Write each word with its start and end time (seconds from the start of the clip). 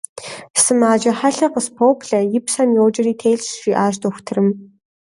–Сымаджэ 0.63 1.11
хьэлъэ 1.17 1.47
къыспоплъэ: 1.53 2.19
и 2.37 2.39
псэм 2.45 2.69
йоджэри 2.77 3.13
телъщ,- 3.19 3.49
жиӏащ 3.61 3.95
дохутырым. 4.01 4.49